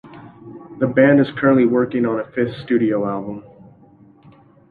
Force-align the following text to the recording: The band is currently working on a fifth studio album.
The 0.79 0.87
band 0.87 1.19
is 1.19 1.29
currently 1.37 1.67
working 1.67 2.07
on 2.07 2.19
a 2.19 2.25
fifth 2.31 2.55
studio 2.63 3.07
album. 3.07 3.43